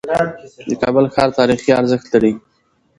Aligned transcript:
د 0.67 0.69
کابل 0.81 1.05
ښار 1.13 1.29
تاریخي 1.39 1.71
ارزښت 1.79 2.07
لري. 2.13 2.33